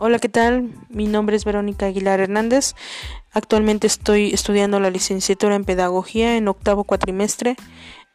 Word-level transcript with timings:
Hola, 0.00 0.20
¿qué 0.20 0.28
tal? 0.28 0.70
Mi 0.90 1.08
nombre 1.08 1.34
es 1.34 1.44
Verónica 1.44 1.86
Aguilar 1.86 2.20
Hernández. 2.20 2.76
Actualmente 3.32 3.88
estoy 3.88 4.32
estudiando 4.32 4.78
la 4.78 4.90
licenciatura 4.90 5.56
en 5.56 5.64
Pedagogía 5.64 6.36
en 6.36 6.46
octavo 6.46 6.84
cuatrimestre 6.84 7.56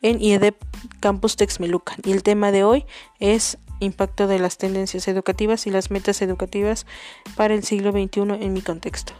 en 0.01 0.21
IEDEP 0.21 0.55
Campus 1.01 1.35
Texmelucan. 1.35 1.97
Y 2.05 2.13
el 2.13 2.23
tema 2.23 2.53
de 2.53 2.63
hoy 2.63 2.85
es 3.19 3.57
impacto 3.81 4.27
de 4.27 4.39
las 4.39 4.57
tendencias 4.57 5.09
educativas 5.09 5.67
y 5.67 5.71
las 5.71 5.91
metas 5.91 6.21
educativas 6.21 6.85
para 7.35 7.53
el 7.53 7.65
siglo 7.65 7.91
XXI 7.91 8.21
en 8.39 8.53
mi 8.53 8.61
contexto. 8.61 9.11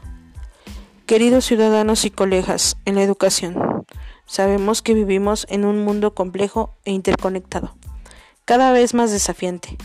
Queridos 1.05 1.44
ciudadanos 1.44 2.05
y 2.05 2.12
colegas 2.12 2.77
en 2.86 2.95
la 2.95 3.04
educación, 3.04 3.86
sabemos 4.26 4.82
que 4.82 4.94
vivimos 4.94 5.45
en 5.50 5.66
un 5.66 5.84
mundo 5.84 6.16
complejo 6.16 6.77
e 6.86 6.91
interconectado, 6.91 7.76
cada 8.45 8.72
vez 8.72 8.94
más 8.94 9.12
desafiante, 9.12 9.76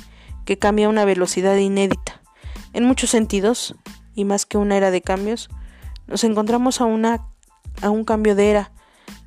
que 0.45 0.59
cambia 0.59 0.87
a 0.87 0.91
una 0.91 1.05
velocidad 1.05 1.57
inédita. 1.57 2.23
En 2.73 2.85
muchos 2.85 3.11
sentidos, 3.11 3.75
y 4.15 4.25
más 4.25 4.47
que 4.47 4.59
una 4.59 4.77
era 4.77 4.91
de 4.91 5.03
cambios, 5.03 5.49
nos 6.07 6.25
encontramos 6.25 6.81
a, 6.81 6.85
una, 6.85 7.27
a 7.83 7.91
un 7.91 8.05
cambio 8.05 8.35
de 8.35 8.51
era. 8.51 8.73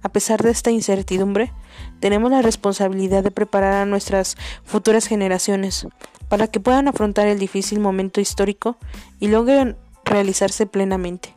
A 0.03 0.09
pesar 0.09 0.41
de 0.43 0.51
esta 0.51 0.71
incertidumbre, 0.71 1.53
tenemos 1.99 2.31
la 2.31 2.41
responsabilidad 2.41 3.23
de 3.23 3.31
preparar 3.31 3.73
a 3.73 3.85
nuestras 3.85 4.35
futuras 4.63 5.07
generaciones 5.07 5.87
para 6.27 6.47
que 6.47 6.59
puedan 6.59 6.87
afrontar 6.87 7.27
el 7.27 7.39
difícil 7.39 7.79
momento 7.79 8.21
histórico 8.21 8.77
y 9.19 9.27
logren 9.27 9.77
realizarse 10.05 10.65
plenamente. 10.65 11.35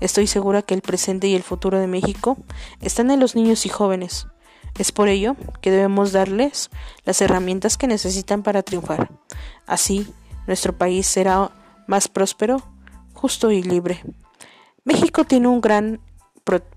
Estoy 0.00 0.26
segura 0.26 0.62
que 0.62 0.74
el 0.74 0.80
presente 0.80 1.26
y 1.26 1.34
el 1.34 1.42
futuro 1.42 1.78
de 1.78 1.86
México 1.86 2.38
están 2.80 3.10
en 3.10 3.20
los 3.20 3.34
niños 3.34 3.66
y 3.66 3.68
jóvenes. 3.68 4.26
Es 4.78 4.92
por 4.92 5.08
ello 5.08 5.36
que 5.60 5.70
debemos 5.70 6.12
darles 6.12 6.70
las 7.04 7.20
herramientas 7.20 7.76
que 7.76 7.86
necesitan 7.86 8.42
para 8.42 8.62
triunfar. 8.62 9.10
Así, 9.66 10.06
nuestro 10.46 10.76
país 10.76 11.06
será 11.06 11.50
más 11.86 12.08
próspero, 12.08 12.62
justo 13.14 13.50
y 13.50 13.62
libre. 13.62 14.02
México 14.84 15.24
tiene 15.24 15.48
un 15.48 15.60
gran 15.60 16.00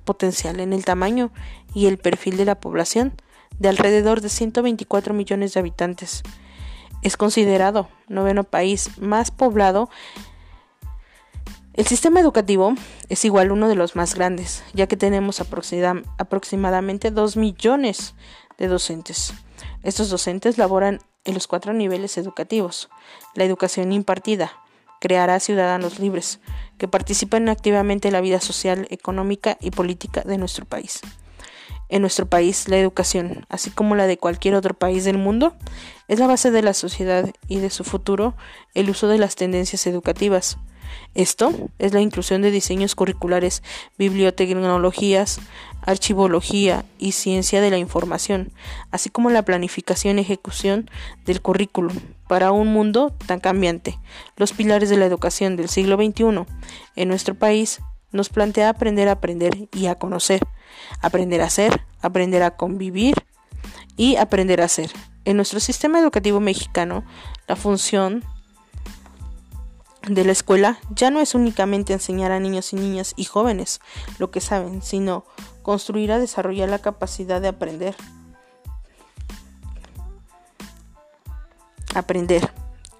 potencial 0.03 0.59
en 0.59 0.73
el 0.73 0.85
tamaño 0.85 1.31
y 1.73 1.87
el 1.87 1.97
perfil 1.97 2.37
de 2.37 2.45
la 2.45 2.59
población, 2.59 3.13
de 3.59 3.69
alrededor 3.69 4.21
de 4.21 4.29
124 4.29 5.13
millones 5.13 5.53
de 5.53 5.59
habitantes. 5.59 6.23
Es 7.01 7.17
considerado 7.17 7.89
noveno 8.07 8.43
país 8.43 8.97
más 8.99 9.31
poblado 9.31 9.89
el 11.73 11.87
sistema 11.87 12.19
educativo 12.19 12.75
es 13.09 13.25
igual 13.25 13.51
uno 13.51 13.67
de 13.67 13.73
los 13.73 13.95
más 13.95 14.13
grandes, 14.13 14.63
ya 14.73 14.85
que 14.85 14.95
tenemos 14.95 15.41
aproximadamente 15.41 17.09
2 17.09 17.35
millones 17.35 18.13
de 18.59 18.67
docentes. 18.67 19.33
Estos 19.81 20.11
docentes 20.11 20.59
laboran 20.59 20.99
en 21.25 21.33
los 21.33 21.47
cuatro 21.47 21.73
niveles 21.73 22.17
educativos. 22.17 22.89
La 23.35 23.43
educación 23.43 23.91
impartida 23.91 24.51
creará 24.99 25.39
ciudadanos 25.39 25.99
libres 25.99 26.39
que 26.77 26.87
participen 26.87 27.49
activamente 27.49 28.07
en 28.07 28.13
la 28.13 28.21
vida 28.21 28.39
social, 28.39 28.87
económica 28.89 29.57
y 29.59 29.71
política 29.71 30.21
de 30.21 30.37
nuestro 30.37 30.65
país. 30.65 31.01
En 31.89 32.01
nuestro 32.01 32.25
país, 32.25 32.67
la 32.69 32.77
educación, 32.77 33.45
así 33.49 33.69
como 33.69 33.95
la 33.95 34.07
de 34.07 34.17
cualquier 34.17 34.55
otro 34.55 34.73
país 34.73 35.03
del 35.03 35.17
mundo, 35.17 35.55
es 36.07 36.19
la 36.19 36.27
base 36.27 36.51
de 36.51 36.61
la 36.61 36.73
sociedad 36.73 37.29
y 37.47 37.59
de 37.59 37.69
su 37.69 37.83
futuro 37.83 38.35
el 38.73 38.89
uso 38.89 39.07
de 39.07 39.17
las 39.17 39.35
tendencias 39.35 39.85
educativas 39.87 40.57
esto 41.15 41.53
es 41.79 41.93
la 41.93 42.01
inclusión 42.01 42.41
de 42.41 42.51
diseños 42.51 42.95
curriculares, 42.95 43.61
bibliotecnologías, 43.97 45.39
archivología 45.81 46.85
y 46.97 47.11
ciencia 47.11 47.61
de 47.61 47.69
la 47.69 47.77
información, 47.77 48.51
así 48.91 49.09
como 49.09 49.29
la 49.29 49.43
planificación 49.43 50.17
y 50.17 50.21
ejecución 50.21 50.89
del 51.25 51.41
currículum 51.41 51.97
para 52.27 52.51
un 52.51 52.67
mundo 52.67 53.13
tan 53.27 53.39
cambiante. 53.39 53.99
Los 54.37 54.53
pilares 54.53 54.89
de 54.89 54.97
la 54.97 55.05
educación 55.05 55.55
del 55.55 55.69
siglo 55.69 55.97
XXI 55.97 56.45
en 56.95 57.07
nuestro 57.07 57.35
país 57.35 57.81
nos 58.11 58.29
plantea 58.29 58.69
aprender 58.69 59.09
a 59.09 59.13
aprender 59.13 59.67
y 59.73 59.87
a 59.87 59.95
conocer, 59.95 60.41
aprender 61.01 61.41
a 61.41 61.49
ser, 61.49 61.81
aprender 62.01 62.43
a 62.43 62.55
convivir 62.55 63.15
y 63.97 64.15
aprender 64.15 64.61
a 64.61 64.67
ser. 64.67 64.91
En 65.25 65.37
nuestro 65.37 65.59
sistema 65.59 65.99
educativo 65.99 66.39
mexicano, 66.39 67.03
la 67.47 67.55
función 67.55 68.23
de 70.07 70.25
la 70.25 70.31
escuela 70.31 70.79
ya 70.89 71.11
no 71.11 71.21
es 71.21 71.33
únicamente 71.35 71.93
enseñar 71.93 72.31
a 72.31 72.39
niños 72.39 72.73
y 72.73 72.75
niñas 72.75 73.13
y 73.15 73.25
jóvenes 73.25 73.79
lo 74.19 74.31
que 74.31 74.41
saben, 74.41 74.81
sino 74.81 75.25
construir 75.61 76.11
a 76.11 76.19
desarrollar 76.19 76.69
la 76.69 76.79
capacidad 76.79 77.41
de 77.41 77.47
aprender. 77.47 77.95
Aprender, 81.95 82.51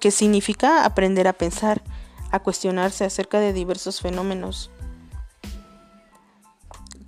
¿Qué 0.04 0.10
significa 0.10 0.84
aprender 0.84 1.26
a 1.28 1.32
pensar, 1.32 1.82
a 2.30 2.38
cuestionarse 2.40 3.06
acerca 3.06 3.40
de 3.40 3.54
diversos 3.54 4.02
fenómenos, 4.02 4.70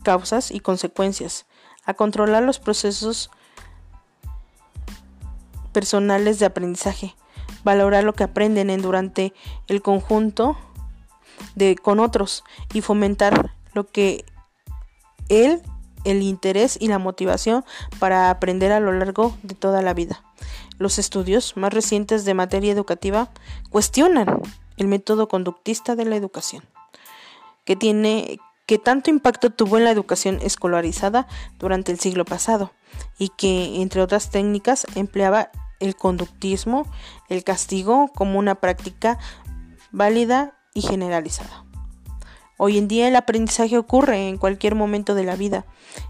causas 0.03 0.51
y 0.51 0.61
consecuencias, 0.61 1.45
a 1.85 1.93
controlar 1.93 2.43
los 2.43 2.59
procesos 2.59 3.31
personales 5.73 6.39
de 6.39 6.47
aprendizaje, 6.47 7.15
valorar 7.65 8.05
lo 8.05 8.15
que 8.15 8.25
aprenden 8.25 8.71
en 8.71 8.83
durante 8.83 9.33
el 9.69 9.83
conjunto 9.83 10.57
de 11.55 11.77
con 11.77 12.01
otros 12.01 12.45
y 12.73 12.81
fomentar 12.81 13.53
lo 13.75 13.87
que 13.87 14.25
él 15.29 15.63
el 16.07 16.23
interés 16.23 16.79
y 16.81 16.87
la 16.87 16.99
motivación 16.99 17.65
para 17.99 18.31
aprender 18.31 18.71
a 18.71 18.81
lo 18.81 18.93
largo 18.93 19.37
de 19.43 19.55
toda 19.55 19.83
la 19.83 19.93
vida. 19.93 20.23
Los 20.79 20.99
estudios 20.99 21.57
más 21.57 21.73
recientes 21.73 22.25
de 22.25 22.35
materia 22.35 22.73
educativa 22.73 23.29
cuestionan 23.71 24.41
el 24.77 24.87
método 24.87 25.27
conductista 25.27 25.97
de 25.97 26.05
la 26.05 26.17
educación, 26.17 26.63
que 27.65 27.75
tiene 27.77 28.39
que 28.67 28.79
tanto 28.79 29.11
impacto 29.11 29.51
tuvo 29.51 29.79
en 29.79 29.85
la 29.85 29.91
educación 29.91 30.39
escolarizada 30.43 31.27
durante 31.59 31.93
el 31.93 31.99
siglo 31.99 32.25
pasado 32.25 32.73
y 33.19 33.31
que 33.31 33.81
entre 33.81 34.03
otras 34.03 34.31
técnicas 34.31 34.87
empleaba 34.95 35.51
el 35.81 35.97
conductismo, 35.97 36.87
el 37.29 37.45
castigo 37.45 38.09
como 38.15 38.39
una 38.39 38.57
práctica 38.57 39.19
válida 39.93 40.59
y 40.75 40.83
generalizada. 40.83 41.67
Hoy 42.59 42.79
en 42.79 42.89
día 42.89 43.07
el 43.07 43.17
aprendizaje 43.17 43.77
ocurre 43.77 44.29
en 44.29 44.39
cualquier 44.39 44.75
momento 44.75 45.15
de 45.15 45.25
la 45.25 45.37
vida, 45.37 45.67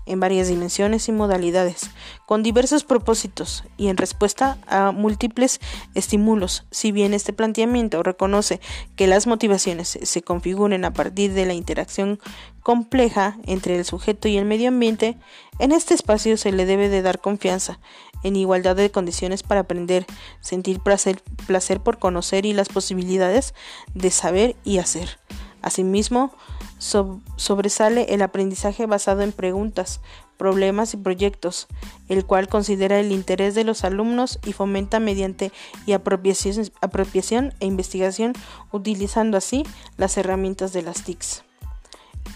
en 0.07 0.21
varias 0.21 0.47
dimensiones 0.47 1.09
y 1.09 1.13
modalidades, 1.13 1.91
con 2.25 2.45
diversos 2.45 2.85
propósitos 2.85 3.65
y 3.77 3.89
en 3.89 3.97
respuesta 3.97 4.57
a 4.69 4.93
múltiples 4.93 5.61
estímulos. 5.95 6.65
Si 6.71 6.93
bien 6.93 7.15
este 7.15 7.33
planteamiento 7.33 8.05
reconoce 8.05 8.61
que 8.95 9.09
las 9.09 9.27
motivaciones 9.27 9.99
se 10.01 10.23
configuren 10.23 10.85
a 10.85 10.93
partir 10.93 11.33
de 11.33 11.47
la 11.47 11.55
interacción 11.55 12.21
compleja 12.63 13.39
entre 13.45 13.77
el 13.77 13.85
sujeto 13.85 14.29
y 14.29 14.37
el 14.37 14.45
medio 14.45 14.69
ambiente, 14.69 15.17
en 15.59 15.73
este 15.73 15.95
espacio 15.95 16.37
se 16.37 16.53
le 16.53 16.65
debe 16.65 16.89
de 16.89 17.03
dar 17.03 17.21
confianza 17.21 17.81
en 18.23 18.37
igualdad 18.37 18.77
de 18.77 18.91
condiciones 18.91 19.43
para 19.43 19.61
aprender, 19.61 20.07
sentir 20.41 20.81
placer, 20.81 21.23
placer 21.47 21.81
por 21.81 21.99
conocer 21.99 22.47
y 22.47 22.53
las 22.53 22.69
posibilidades 22.69 23.55
de 23.95 24.11
saber 24.11 24.57
y 24.65 24.79
hacer. 24.79 25.19
Asimismo, 25.63 26.33
sobresale 26.79 28.15
el 28.15 28.23
aprendizaje 28.23 28.87
basado 28.87 29.23
en 29.23 29.33
preguntas, 29.33 30.01
problemas 30.37 30.95
y 30.95 30.99
proyectos, 30.99 31.67
el 32.09 32.25
cual 32.25 32.49
considera 32.49 33.01
el 33.01 33.11
interés 33.11 33.55
de 33.55 33.65
los 33.65 33.83
alumnos 33.83 34.39
y 34.45 34.53
fomenta 34.53 35.01
mediante 35.01 35.51
y 35.87 35.93
apropiación, 35.93 36.71
apropiación 36.81 37.55
e 37.61 37.67
investigación, 37.67 38.35
utilizando 38.71 39.37
así 39.37 39.65
las 39.97 40.17
herramientas 40.19 40.73
de 40.73 40.83
las 40.83 41.03
TICs. 41.03 41.43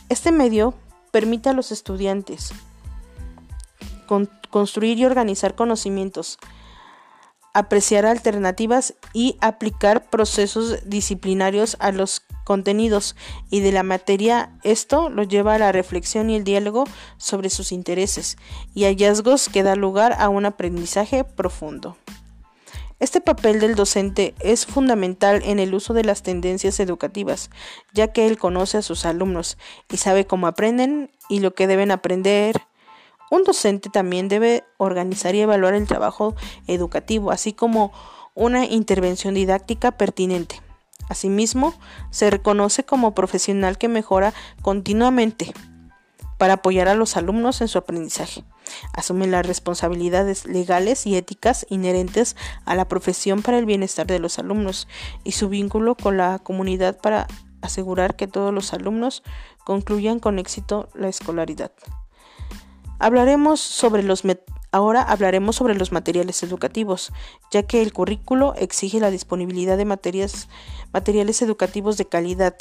Este 0.08 0.32
medio 0.32 0.74
permite 1.10 1.50
a 1.50 1.52
los 1.52 1.72
estudiantes 1.72 2.52
construir 4.50 4.98
y 4.98 5.04
organizar 5.04 5.54
conocimientos, 5.54 6.38
apreciar 7.54 8.06
alternativas 8.06 8.94
y 9.12 9.36
aplicar 9.40 10.08
procesos 10.08 10.88
disciplinarios 10.88 11.76
a 11.80 11.92
los 11.92 12.22
contenidos 12.44 13.16
y 13.50 13.60
de 13.60 13.72
la 13.72 13.82
materia. 13.82 14.50
Esto 14.62 15.08
lo 15.08 15.22
lleva 15.22 15.54
a 15.54 15.58
la 15.58 15.72
reflexión 15.72 16.30
y 16.30 16.36
el 16.36 16.44
diálogo 16.44 16.84
sobre 17.16 17.50
sus 17.50 17.72
intereses 17.72 18.36
y 18.74 18.84
hallazgos 18.84 19.48
que 19.48 19.62
da 19.62 19.76
lugar 19.76 20.16
a 20.18 20.28
un 20.28 20.46
aprendizaje 20.46 21.24
profundo. 21.24 21.96
Este 23.00 23.22
papel 23.22 23.60
del 23.60 23.76
docente 23.76 24.34
es 24.40 24.66
fundamental 24.66 25.40
en 25.44 25.58
el 25.58 25.74
uso 25.74 25.94
de 25.94 26.04
las 26.04 26.22
tendencias 26.22 26.80
educativas, 26.80 27.48
ya 27.94 28.08
que 28.08 28.26
él 28.26 28.36
conoce 28.36 28.76
a 28.76 28.82
sus 28.82 29.06
alumnos 29.06 29.56
y 29.90 29.96
sabe 29.96 30.26
cómo 30.26 30.46
aprenden 30.46 31.10
y 31.30 31.40
lo 31.40 31.54
que 31.54 31.66
deben 31.66 31.92
aprender 31.92 32.60
un 33.30 33.44
docente 33.44 33.88
también 33.88 34.28
debe 34.28 34.64
organizar 34.76 35.34
y 35.34 35.40
evaluar 35.40 35.74
el 35.74 35.86
trabajo 35.86 36.34
educativo, 36.66 37.30
así 37.30 37.52
como 37.52 37.92
una 38.34 38.66
intervención 38.66 39.34
didáctica 39.34 39.92
pertinente. 39.92 40.60
Asimismo, 41.08 41.74
se 42.10 42.30
reconoce 42.30 42.84
como 42.84 43.14
profesional 43.14 43.78
que 43.78 43.88
mejora 43.88 44.34
continuamente 44.62 45.52
para 46.38 46.54
apoyar 46.54 46.88
a 46.88 46.94
los 46.94 47.16
alumnos 47.16 47.60
en 47.60 47.68
su 47.68 47.78
aprendizaje. 47.78 48.44
asume 48.94 49.26
las 49.26 49.44
responsabilidades 49.44 50.46
legales 50.46 51.06
y 51.06 51.16
éticas 51.16 51.66
inherentes 51.68 52.34
a 52.64 52.74
la 52.74 52.88
profesión 52.88 53.42
para 53.42 53.58
el 53.58 53.66
bienestar 53.66 54.06
de 54.06 54.20
los 54.20 54.38
alumnos 54.38 54.88
y 55.22 55.32
su 55.32 55.48
vínculo 55.48 55.96
con 55.96 56.16
la 56.16 56.38
comunidad 56.38 56.98
para 56.98 57.26
asegurar 57.60 58.16
que 58.16 58.26
todos 58.26 58.54
los 58.54 58.72
alumnos 58.72 59.22
concluyan 59.64 60.18
con 60.18 60.38
éxito 60.38 60.88
la 60.94 61.08
escolaridad. 61.08 61.72
Hablaremos 63.00 63.60
sobre 63.60 64.02
los 64.02 64.24
Ahora 64.72 65.02
hablaremos 65.02 65.56
sobre 65.56 65.74
los 65.74 65.90
materiales 65.90 66.44
educativos, 66.44 67.12
ya 67.50 67.64
que 67.64 67.82
el 67.82 67.92
currículo 67.92 68.54
exige 68.54 69.00
la 69.00 69.10
disponibilidad 69.10 69.76
de 69.76 69.84
materiales 69.84 71.42
educativos 71.42 71.96
de 71.96 72.04
calidad, 72.04 72.54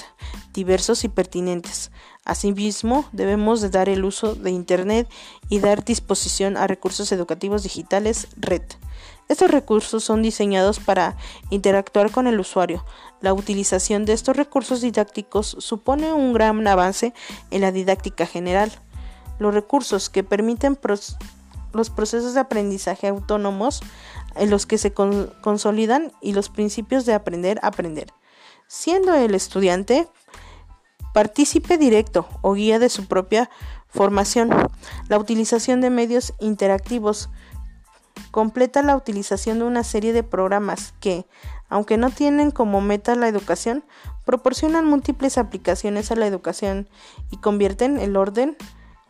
diversos 0.51 1.03
y 1.03 1.09
pertinentes. 1.09 1.91
Asimismo, 2.25 3.06
debemos 3.12 3.62
de 3.62 3.69
dar 3.69 3.89
el 3.89 4.06
uso 4.06 4.33
de 4.33 4.50
Internet 4.50 5.07
y 5.50 5.59
dar 5.59 5.86
disposición 5.86 6.57
a 6.57 6.65
recursos 6.65 7.12
educativos 7.12 7.62
digitales 7.62 8.27
red. 8.38 8.63
Estos 9.27 9.51
recursos 9.51 10.03
son 10.03 10.24
diseñados 10.24 10.80
para 10.80 11.15
interactuar 11.51 12.09
con 12.09 12.25
el 12.25 12.39
usuario. 12.39 12.83
La 13.21 13.33
utilización 13.33 14.06
de 14.06 14.13
estos 14.13 14.35
recursos 14.35 14.81
didácticos 14.81 15.56
supone 15.59 16.12
un 16.12 16.33
gran 16.33 16.68
avance 16.68 17.13
en 17.51 17.62
la 17.62 17.71
didáctica 17.71 18.25
general. 18.25 18.71
Los 19.39 19.53
recursos 19.53 20.09
que 20.09 20.24
permiten 20.24 20.77
los 21.74 21.89
procesos 21.89 22.33
de 22.33 22.39
aprendizaje 22.39 23.07
autónomos 23.07 23.81
en 24.36 24.50
los 24.50 24.65
que 24.65 24.77
se 24.77 24.94
consolidan 24.94 26.12
y 26.21 26.33
los 26.33 26.50
principios 26.50 27.06
de 27.06 27.13
aprender 27.13 27.59
a 27.63 27.68
aprender, 27.68 28.13
siendo 28.68 29.13
el 29.15 29.33
estudiante 29.33 30.07
partícipe 31.13 31.77
directo 31.77 32.27
o 32.41 32.53
guía 32.53 32.80
de 32.80 32.89
su 32.89 33.07
propia 33.07 33.50
formación. 33.88 34.50
La 35.07 35.18
utilización 35.18 35.81
de 35.81 35.89
medios 35.89 36.33
interactivos 36.39 37.30
completa 38.31 38.83
la 38.83 38.95
utilización 38.95 39.59
de 39.59 39.65
una 39.65 39.83
serie 39.83 40.13
de 40.13 40.24
programas 40.24 40.94
que, 41.00 41.25
aunque 41.69 41.97
no 41.97 42.09
tienen 42.09 42.51
como 42.51 42.81
meta 42.81 43.15
la 43.15 43.27
educación, 43.27 43.83
proporcionan 44.25 44.85
múltiples 44.85 45.38
aplicaciones 45.38 46.12
a 46.12 46.15
la 46.15 46.27
educación 46.27 46.88
y 47.31 47.38
convierten 47.38 47.97
el 47.97 48.15
orden 48.15 48.56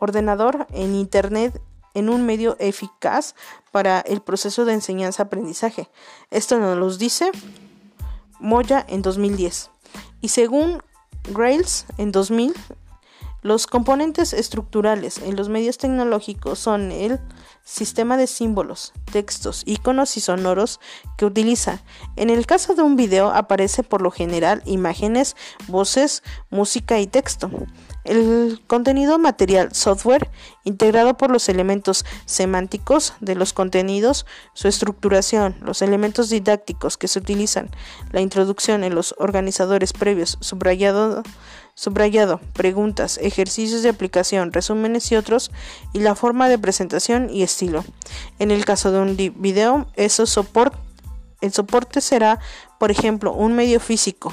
ordenador 0.00 0.66
en 0.72 0.94
Internet 0.94 1.60
en 1.94 2.08
un 2.08 2.26
medio 2.26 2.56
eficaz 2.58 3.34
para 3.72 4.00
el 4.00 4.20
proceso 4.20 4.64
de 4.64 4.74
enseñanza-aprendizaje. 4.74 5.88
Esto 6.30 6.58
nos 6.58 6.76
lo 6.76 6.96
dice 6.96 7.30
Moya 8.38 8.84
en 8.88 9.02
2010. 9.02 9.70
Y 10.20 10.28
según 10.28 10.82
Grails 11.32 11.86
en 11.98 12.12
2000, 12.12 12.54
los 13.42 13.66
componentes 13.66 14.34
estructurales 14.34 15.18
en 15.18 15.34
los 15.34 15.48
medios 15.48 15.78
tecnológicos 15.78 16.58
son 16.58 16.92
el 16.92 17.20
sistema 17.64 18.18
de 18.18 18.26
símbolos, 18.26 18.92
textos, 19.10 19.62
iconos 19.64 20.18
y 20.18 20.20
sonoros 20.20 20.78
que 21.16 21.24
utiliza. 21.24 21.80
En 22.16 22.28
el 22.28 22.44
caso 22.44 22.74
de 22.74 22.82
un 22.82 22.96
video 22.96 23.30
aparece 23.30 23.82
por 23.82 24.02
lo 24.02 24.10
general 24.10 24.62
imágenes, 24.66 25.36
voces, 25.68 26.22
música 26.50 27.00
y 27.00 27.06
texto. 27.06 27.50
El 28.04 28.62
contenido 28.66 29.18
material 29.18 29.74
software 29.74 30.30
integrado 30.64 31.16
por 31.16 31.30
los 31.30 31.48
elementos 31.48 32.04
semánticos 32.24 33.12
de 33.20 33.34
los 33.34 33.52
contenidos, 33.52 34.24
su 34.54 34.68
estructuración, 34.68 35.56
los 35.60 35.82
elementos 35.82 36.30
didácticos 36.30 36.96
que 36.96 37.08
se 37.08 37.18
utilizan, 37.18 37.70
la 38.10 38.20
introducción 38.20 38.84
en 38.84 38.94
los 38.94 39.14
organizadores 39.18 39.92
previos, 39.92 40.38
subrayado, 40.40 41.22
subrayado, 41.74 42.40
preguntas, 42.54 43.18
ejercicios 43.22 43.82
de 43.82 43.90
aplicación, 43.90 44.52
resúmenes 44.52 45.10
y 45.12 45.16
otros, 45.16 45.50
y 45.92 46.00
la 46.00 46.14
forma 46.14 46.48
de 46.48 46.58
presentación 46.58 47.28
y 47.30 47.42
estilo. 47.42 47.84
En 48.38 48.50
el 48.50 48.64
caso 48.64 48.92
de 48.92 49.00
un 49.00 49.16
video, 49.16 49.86
eso 49.94 50.24
soporte, 50.26 50.78
el 51.40 51.52
soporte 51.52 52.00
será, 52.00 52.38
por 52.78 52.90
ejemplo, 52.90 53.32
un 53.32 53.54
medio 53.54 53.80
físico, 53.80 54.32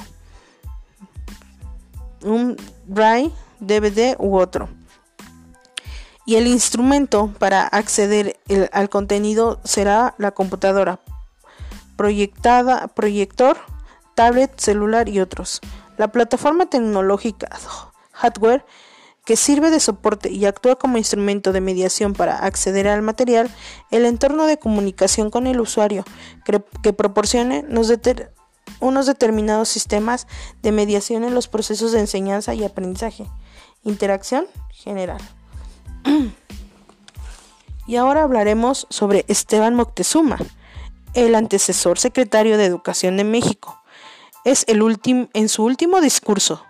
un 2.22 2.56
braille 2.86 3.32
DVD 3.60 4.16
u 4.18 4.36
otro. 4.36 4.68
Y 6.26 6.36
el 6.36 6.46
instrumento 6.46 7.32
para 7.38 7.62
acceder 7.62 8.38
al 8.72 8.90
contenido 8.90 9.60
será 9.64 10.14
la 10.18 10.32
computadora, 10.32 11.00
proyectada, 11.96 12.88
proyector, 12.88 13.56
tablet, 14.14 14.58
celular 14.58 15.08
y 15.08 15.20
otros. 15.20 15.60
La 15.96 16.12
plataforma 16.12 16.66
tecnológica 16.66 17.48
hardware 18.12 18.64
que 19.24 19.36
sirve 19.36 19.70
de 19.70 19.78
soporte 19.78 20.30
y 20.30 20.46
actúa 20.46 20.76
como 20.76 20.96
instrumento 20.96 21.52
de 21.52 21.60
mediación 21.60 22.14
para 22.14 22.38
acceder 22.38 22.88
al 22.88 23.02
material, 23.02 23.50
el 23.90 24.06
entorno 24.06 24.46
de 24.46 24.58
comunicación 24.58 25.30
con 25.30 25.46
el 25.46 25.60
usuario 25.60 26.04
que, 26.82 26.92
proporcione 26.94 27.66
unos 28.80 29.06
determinados 29.06 29.68
sistemas 29.68 30.26
de 30.62 30.72
mediación 30.72 31.24
en 31.24 31.34
los 31.34 31.46
procesos 31.46 31.92
de 31.92 32.00
enseñanza 32.00 32.54
y 32.54 32.64
aprendizaje. 32.64 33.26
Interacción 33.88 34.46
general. 34.70 35.18
y 37.86 37.96
ahora 37.96 38.22
hablaremos 38.22 38.86
sobre 38.90 39.24
Esteban 39.28 39.74
Moctezuma, 39.74 40.36
el 41.14 41.34
antecesor 41.34 41.98
secretario 41.98 42.58
de 42.58 42.66
Educación 42.66 43.16
de 43.16 43.24
México. 43.24 43.82
Es 44.44 44.64
el 44.68 44.82
último 44.82 45.28
en 45.32 45.48
su 45.48 45.64
último 45.64 46.02
discurso, 46.02 46.62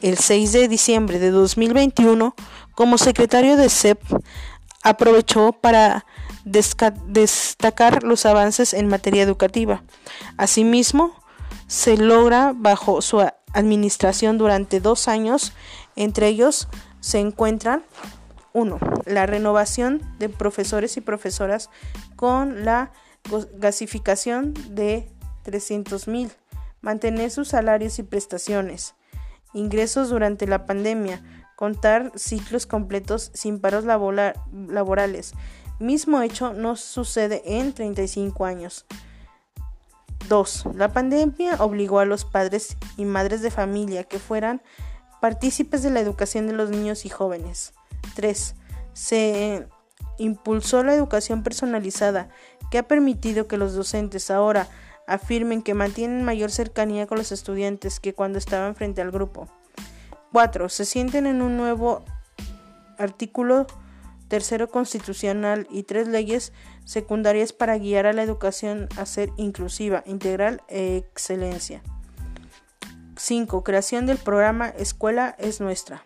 el 0.00 0.16
6 0.16 0.52
de 0.52 0.68
diciembre 0.68 1.18
de 1.18 1.30
2021, 1.30 2.34
como 2.74 2.96
secretario 2.96 3.58
de 3.58 3.68
CEP, 3.68 4.00
aprovechó 4.82 5.52
para 5.52 6.06
destacar 6.44 8.02
los 8.02 8.24
avances 8.24 8.72
en 8.72 8.88
materia 8.88 9.22
educativa. 9.22 9.82
Asimismo, 10.38 11.14
se 11.66 11.98
logra 11.98 12.54
bajo 12.56 13.02
su 13.02 13.20
administración 13.52 14.38
durante 14.38 14.80
dos 14.80 15.08
años 15.08 15.52
entre 15.96 16.28
ellos 16.28 16.68
se 17.00 17.18
encuentran 17.18 17.82
1. 18.52 18.78
La 19.06 19.26
renovación 19.26 20.02
de 20.18 20.28
profesores 20.28 20.96
y 20.96 21.00
profesoras 21.00 21.70
con 22.16 22.64
la 22.64 22.92
gasificación 23.54 24.54
de 24.70 25.10
300 25.44 26.08
mil. 26.08 26.30
Mantener 26.80 27.30
sus 27.30 27.48
salarios 27.48 27.98
y 27.98 28.02
prestaciones. 28.02 28.94
Ingresos 29.54 30.10
durante 30.10 30.46
la 30.46 30.66
pandemia. 30.66 31.22
Contar 31.56 32.12
ciclos 32.16 32.66
completos 32.66 33.30
sin 33.34 33.60
paros 33.60 33.84
laborales. 33.84 35.32
Mismo 35.78 36.22
hecho 36.22 36.52
no 36.52 36.76
sucede 36.76 37.42
en 37.44 37.72
35 37.72 38.44
años. 38.44 38.86
2. 40.28 40.64
La 40.74 40.92
pandemia 40.92 41.56
obligó 41.58 41.98
a 41.98 42.04
los 42.04 42.24
padres 42.24 42.76
y 42.96 43.04
madres 43.04 43.42
de 43.42 43.50
familia 43.50 44.04
que 44.04 44.18
fueran 44.18 44.62
partícipes 45.20 45.82
de 45.82 45.90
la 45.90 46.00
educación 46.00 46.46
de 46.46 46.52
los 46.52 46.70
niños 46.70 47.04
y 47.04 47.08
jóvenes. 47.08 47.74
3. 48.14 48.54
Se 48.92 49.68
impulsó 50.18 50.82
la 50.82 50.94
educación 50.94 51.42
personalizada, 51.42 52.28
que 52.70 52.78
ha 52.78 52.88
permitido 52.88 53.46
que 53.46 53.56
los 53.56 53.74
docentes 53.74 54.30
ahora 54.30 54.68
afirmen 55.06 55.62
que 55.62 55.74
mantienen 55.74 56.24
mayor 56.24 56.50
cercanía 56.50 57.06
con 57.06 57.18
los 57.18 57.32
estudiantes 57.32 58.00
que 58.00 58.14
cuando 58.14 58.38
estaban 58.38 58.74
frente 58.74 59.02
al 59.02 59.10
grupo. 59.10 59.48
4. 60.32 60.68
Se 60.68 60.84
sienten 60.84 61.26
en 61.26 61.42
un 61.42 61.56
nuevo 61.56 62.04
artículo 62.98 63.66
tercero 64.32 64.70
constitucional 64.70 65.66
y 65.70 65.82
tres 65.82 66.08
leyes 66.08 66.54
secundarias 66.86 67.52
para 67.52 67.76
guiar 67.76 68.06
a 68.06 68.14
la 68.14 68.22
educación 68.22 68.88
a 68.96 69.04
ser 69.04 69.28
inclusiva, 69.36 70.02
integral 70.06 70.62
e 70.68 70.96
excelencia. 70.96 71.82
5. 73.16 73.62
Creación 73.62 74.06
del 74.06 74.16
programa 74.16 74.70
Escuela 74.70 75.36
es 75.38 75.60
Nuestra, 75.60 76.02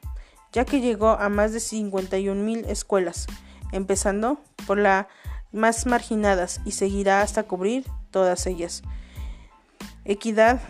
ya 0.50 0.64
que 0.64 0.80
llegó 0.80 1.10
a 1.10 1.28
más 1.28 1.52
de 1.52 1.60
51 1.60 2.42
mil 2.42 2.64
escuelas, 2.64 3.28
empezando 3.70 4.40
por 4.66 4.78
las 4.78 5.06
más 5.52 5.86
marginadas 5.86 6.60
y 6.64 6.72
seguirá 6.72 7.20
hasta 7.20 7.44
cubrir 7.44 7.84
todas 8.10 8.44
ellas. 8.48 8.82
Equidad 10.04 10.60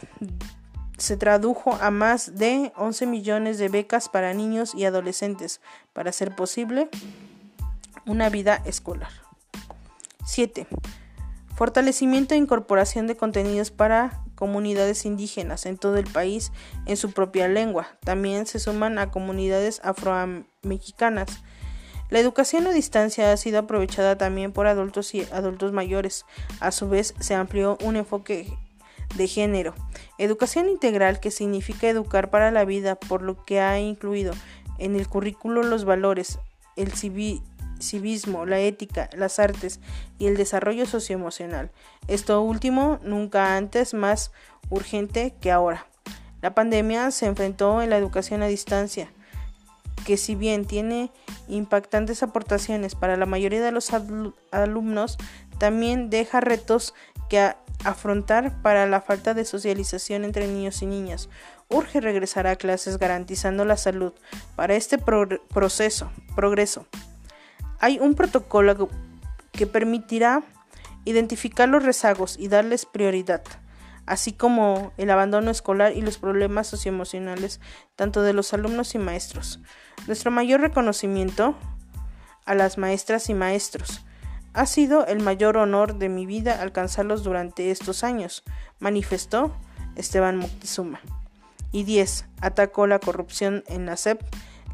se 0.98 1.16
tradujo 1.16 1.78
a 1.80 1.90
más 1.90 2.36
de 2.36 2.74
11 2.76 3.06
millones 3.06 3.56
de 3.56 3.70
becas 3.70 4.10
para 4.10 4.34
niños 4.34 4.74
y 4.74 4.84
adolescentes 4.84 5.62
para 5.94 6.10
hacer 6.10 6.36
posible 6.36 6.90
una 8.06 8.28
vida 8.28 8.62
escolar. 8.64 9.10
7. 10.24 10.66
Fortalecimiento 11.54 12.34
e 12.34 12.38
incorporación 12.38 13.06
de 13.06 13.16
contenidos 13.16 13.70
para 13.70 14.22
comunidades 14.34 15.06
indígenas 15.06 15.66
en 15.66 15.78
todo 15.78 15.96
el 15.96 16.06
país 16.06 16.52
en 16.84 16.96
su 16.96 17.12
propia 17.12 17.48
lengua. 17.48 17.88
También 18.04 18.46
se 18.46 18.58
suman 18.58 18.98
a 18.98 19.10
comunidades 19.10 19.80
afromexicanas. 19.82 21.42
La 22.10 22.20
educación 22.20 22.66
a 22.66 22.72
distancia 22.72 23.32
ha 23.32 23.36
sido 23.36 23.58
aprovechada 23.58 24.16
también 24.16 24.52
por 24.52 24.66
adultos 24.68 25.14
y 25.14 25.22
adultos 25.32 25.72
mayores. 25.72 26.24
A 26.60 26.70
su 26.70 26.88
vez, 26.88 27.14
se 27.18 27.34
amplió 27.34 27.78
un 27.82 27.96
enfoque 27.96 28.56
de 29.16 29.26
género. 29.26 29.74
Educación 30.18 30.68
integral 30.68 31.18
que 31.18 31.30
significa 31.30 31.88
educar 31.88 32.30
para 32.30 32.50
la 32.50 32.64
vida, 32.64 32.94
por 32.94 33.22
lo 33.22 33.44
que 33.44 33.60
ha 33.60 33.80
incluido 33.80 34.34
en 34.78 34.94
el 34.94 35.08
currículo 35.08 35.62
los 35.62 35.84
valores, 35.84 36.38
el 36.76 36.92
civismo, 36.92 37.55
la 38.46 38.58
ética, 38.60 39.10
las 39.16 39.38
artes 39.38 39.80
y 40.18 40.26
el 40.26 40.36
desarrollo 40.36 40.86
socioemocional. 40.86 41.70
Esto 42.08 42.40
último 42.42 42.98
nunca 43.02 43.56
antes 43.56 43.94
más 43.94 44.32
urgente 44.70 45.34
que 45.40 45.52
ahora. 45.52 45.86
La 46.42 46.54
pandemia 46.54 47.10
se 47.10 47.26
enfrentó 47.26 47.82
en 47.82 47.90
la 47.90 47.96
educación 47.96 48.42
a 48.42 48.46
distancia, 48.46 49.08
que 50.04 50.16
si 50.16 50.34
bien 50.34 50.64
tiene 50.64 51.10
impactantes 51.48 52.22
aportaciones 52.22 52.94
para 52.94 53.16
la 53.16 53.26
mayoría 53.26 53.62
de 53.62 53.72
los 53.72 53.90
alumnos, 54.52 55.18
también 55.58 56.10
deja 56.10 56.40
retos 56.40 56.94
que 57.28 57.54
afrontar 57.84 58.62
para 58.62 58.86
la 58.86 59.00
falta 59.00 59.34
de 59.34 59.44
socialización 59.44 60.24
entre 60.24 60.46
niños 60.46 60.82
y 60.82 60.86
niñas. 60.86 61.28
Urge 61.68 62.00
regresar 62.00 62.46
a 62.46 62.56
clases 62.56 62.98
garantizando 62.98 63.64
la 63.64 63.76
salud. 63.76 64.12
Para 64.54 64.76
este 64.76 64.98
proceso, 64.98 66.10
progreso, 66.36 66.86
hay 67.80 67.98
un 67.98 68.14
protocolo 68.14 68.88
que 69.52 69.66
permitirá 69.66 70.42
identificar 71.04 71.68
los 71.68 71.84
rezagos 71.84 72.36
y 72.38 72.48
darles 72.48 72.84
prioridad, 72.84 73.42
así 74.06 74.32
como 74.32 74.92
el 74.96 75.10
abandono 75.10 75.50
escolar 75.50 75.96
y 75.96 76.02
los 76.02 76.18
problemas 76.18 76.66
socioemocionales 76.66 77.60
tanto 77.94 78.22
de 78.22 78.32
los 78.32 78.52
alumnos 78.52 78.94
y 78.94 78.98
maestros. 78.98 79.60
Nuestro 80.06 80.30
mayor 80.30 80.60
reconocimiento 80.60 81.54
a 82.44 82.54
las 82.54 82.78
maestras 82.78 83.28
y 83.30 83.34
maestros 83.34 84.02
ha 84.52 84.66
sido 84.66 85.06
el 85.06 85.20
mayor 85.20 85.58
honor 85.58 85.98
de 85.98 86.08
mi 86.08 86.24
vida 86.24 86.62
alcanzarlos 86.62 87.22
durante 87.22 87.70
estos 87.70 88.02
años, 88.04 88.42
manifestó 88.78 89.54
Esteban 89.96 90.38
Moctezuma. 90.38 91.00
Y 91.72 91.84
10. 91.84 92.24
Atacó 92.40 92.86
la 92.86 92.98
corrupción 92.98 93.64
en 93.66 93.84
la 93.84 93.96
SEP, 93.96 94.22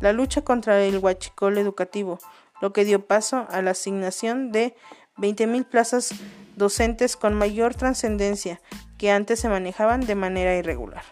la 0.01 0.13
lucha 0.13 0.43
contra 0.43 0.81
el 0.83 0.99
huachicol 0.99 1.59
educativo, 1.59 2.21
lo 2.63 2.73
que 2.73 2.85
dio 2.85 3.05
paso 3.07 3.45
a 3.51 3.61
la 3.61 3.73
asignación 3.73 4.53
de 4.53 4.77
20.000 5.19 5.65
plazas 5.67 6.15
docentes 6.55 7.17
con 7.17 7.35
mayor 7.35 7.75
trascendencia 7.75 8.61
que 8.99 9.11
antes 9.11 9.41
se 9.41 9.49
manejaban 9.49 10.07
de 10.07 10.15
manera 10.15 10.55
irregular. 10.55 11.03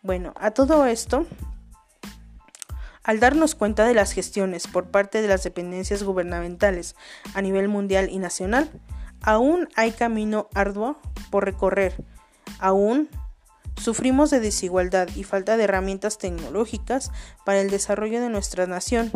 Bueno, 0.00 0.32
a 0.36 0.52
todo 0.52 0.86
esto 0.86 1.26
al 3.04 3.20
darnos 3.20 3.54
cuenta 3.54 3.84
de 3.84 3.92
las 3.92 4.12
gestiones 4.12 4.66
por 4.66 4.86
parte 4.86 5.20
de 5.20 5.28
las 5.28 5.42
dependencias 5.44 6.04
gubernamentales 6.04 6.96
a 7.34 7.42
nivel 7.42 7.68
mundial 7.68 8.08
y 8.08 8.18
nacional, 8.18 8.70
aún 9.20 9.68
hay 9.76 9.92
camino 9.92 10.48
arduo 10.54 10.96
por 11.30 11.44
recorrer. 11.44 12.02
Aún 12.60 13.10
sufrimos 13.76 14.30
de 14.30 14.40
desigualdad 14.40 15.08
y 15.14 15.24
falta 15.24 15.56
de 15.56 15.64
herramientas 15.64 16.18
tecnológicas 16.18 17.10
para 17.44 17.60
el 17.60 17.70
desarrollo 17.70 18.20
de 18.20 18.28
nuestra 18.28 18.66
nación. 18.66 19.10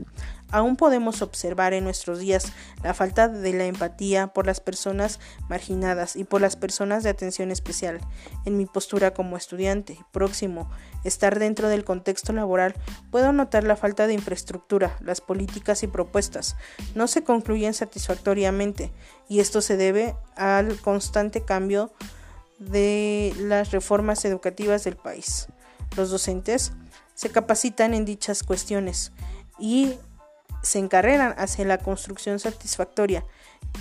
Aún 0.50 0.76
podemos 0.76 1.22
observar 1.22 1.74
en 1.74 1.84
nuestros 1.84 2.20
días 2.20 2.52
la 2.84 2.94
falta 2.94 3.28
de 3.28 3.52
la 3.52 3.64
empatía 3.64 4.28
por 4.28 4.46
las 4.46 4.60
personas 4.60 5.18
marginadas 5.48 6.14
y 6.14 6.24
por 6.24 6.40
las 6.40 6.54
personas 6.56 7.02
de 7.02 7.10
atención 7.10 7.50
especial. 7.50 8.00
En 8.44 8.56
mi 8.56 8.66
postura 8.66 9.12
como 9.12 9.36
estudiante 9.36 9.98
próximo, 10.12 10.70
estar 11.02 11.38
dentro 11.38 11.68
del 11.68 11.84
contexto 11.84 12.32
laboral, 12.32 12.74
puedo 13.10 13.32
notar 13.32 13.64
la 13.64 13.76
falta 13.76 14.06
de 14.06 14.14
infraestructura, 14.14 14.96
las 15.00 15.20
políticas 15.20 15.82
y 15.82 15.88
propuestas 15.88 16.56
no 16.94 17.06
se 17.06 17.24
concluyen 17.24 17.74
satisfactoriamente 17.74 18.92
y 19.28 19.40
esto 19.40 19.60
se 19.60 19.76
debe 19.76 20.16
al 20.36 20.80
constante 20.80 21.44
cambio 21.44 21.92
de 22.58 23.34
las 23.38 23.70
reformas 23.70 24.24
educativas 24.24 24.84
del 24.84 24.96
país. 24.96 25.48
Los 25.96 26.10
docentes 26.10 26.72
se 27.14 27.30
capacitan 27.30 27.94
en 27.94 28.04
dichas 28.04 28.42
cuestiones 28.42 29.12
y 29.58 29.94
se 30.62 30.78
encarreran 30.78 31.34
hacia 31.38 31.64
la 31.64 31.78
construcción 31.78 32.38
satisfactoria 32.38 33.24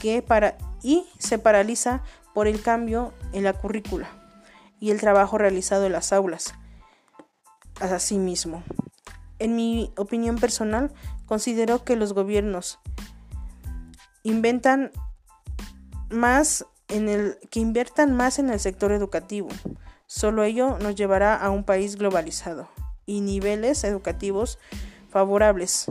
que 0.02 0.22
para, 0.22 0.58
y 0.84 1.06
se 1.20 1.40
paraliza 1.40 2.04
por 2.34 2.48
el 2.48 2.62
cambio 2.62 3.14
en 3.34 3.44
la 3.44 3.54
currícula 3.54 4.10
y 4.80 4.92
el 4.92 5.00
trabajo 5.00 5.38
realizado 5.38 5.86
en 5.86 5.94
las 5.94 6.14
aulas. 6.14 6.54
Asimismo, 7.80 8.64
en 9.40 9.56
mi 9.56 9.92
opinión 9.98 10.38
personal, 10.38 10.94
considero 11.26 11.84
que 11.84 11.96
los 11.96 12.14
gobiernos 12.14 12.80
inventan 14.24 14.92
más 16.10 16.66
en 16.88 17.10
el 17.10 17.38
que 17.50 17.60
inviertan 17.60 18.16
más 18.16 18.40
en 18.40 18.50
el 18.50 18.60
sector 18.60 18.92
educativo. 18.92 19.50
Solo 20.08 20.44
ello 20.44 20.78
nos 20.80 20.96
llevará 20.96 21.36
a 21.36 21.50
un 21.50 21.64
país 21.64 21.96
globalizado 21.96 22.70
y 23.06 23.22
niveles 23.22 23.84
educativos 23.84 24.60
favorables 25.10 25.88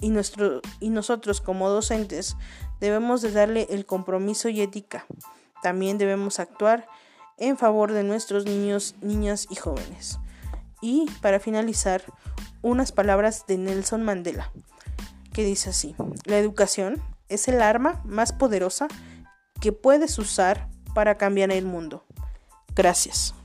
y, 0.00 0.10
nosotros 0.10 1.40
como 1.40 1.68
docentes 1.68 2.36
debemos 2.80 3.22
de 3.22 3.32
darle 3.32 3.66
el 3.70 3.86
compromiso 3.86 4.48
y 4.48 4.60
ética. 4.60 5.06
También 5.62 5.98
debemos 5.98 6.38
actuar 6.38 6.86
en 7.38 7.56
favor 7.56 7.92
de 7.92 8.02
nuestros 8.02 8.44
niños, 8.44 8.94
niñas 9.00 9.46
y 9.50 9.56
jóvenes. 9.56 10.18
Y 10.82 11.06
para 11.22 11.40
finalizar, 11.40 12.02
unas 12.62 12.92
palabras 12.92 13.46
de 13.46 13.58
Nelson 13.58 14.02
Mandela, 14.02 14.50
que 15.32 15.44
dice 15.44 15.70
así, 15.70 15.94
la 16.24 16.38
educación 16.38 17.02
es 17.28 17.48
el 17.48 17.62
arma 17.62 18.02
más 18.04 18.32
poderosa 18.32 18.88
que 19.60 19.72
puedes 19.72 20.18
usar 20.18 20.68
para 20.94 21.16
cambiar 21.16 21.52
el 21.52 21.64
mundo. 21.64 22.04
Gracias. 22.74 23.35